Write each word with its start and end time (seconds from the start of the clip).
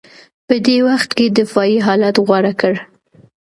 په 0.47 0.55
دې 0.65 0.77
وخت 0.87 1.09
کې 1.17 1.25
دفاعي 1.39 1.77
حالت 1.85 2.15
غوره 2.25 2.53
کړ 2.61 2.73